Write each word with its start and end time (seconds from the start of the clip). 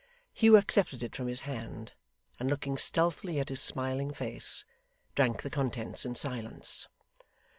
Hugh 0.33 0.57
accepted 0.57 1.03
it 1.03 1.15
from 1.15 1.27
his 1.27 1.41
hand, 1.41 1.93
and 2.39 2.49
looking 2.49 2.75
stealthily 2.75 3.39
at 3.39 3.49
his 3.49 3.61
smiling 3.61 4.11
face, 4.11 4.65
drank 5.13 5.43
the 5.43 5.51
contents 5.51 6.07
in 6.07 6.15
silence. 6.15 6.87